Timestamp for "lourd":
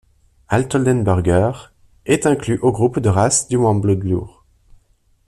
4.03-4.43